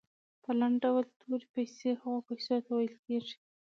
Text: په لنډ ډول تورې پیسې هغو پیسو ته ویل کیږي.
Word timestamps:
په 0.43 0.51
لنډ 0.59 0.75
ډول 0.83 1.03
تورې 1.21 1.47
پیسې 1.55 1.89
هغو 2.01 2.19
پیسو 2.29 2.55
ته 2.65 2.71
ویل 2.77 2.95
کیږي. 3.05 3.35